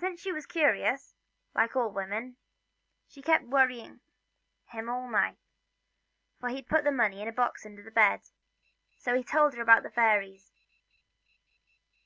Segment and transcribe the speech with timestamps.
[0.00, 1.14] Since she was curious,
[1.54, 2.38] like all women,
[3.06, 4.00] she kept worrying
[4.70, 5.36] him all night
[6.40, 8.22] for he'd put the money in a box under the bed
[8.96, 10.52] so he told her about the fairies.